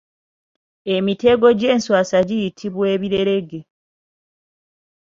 [0.95, 3.59] Emitego gy’enswaswa giyitibwa Ebirerege.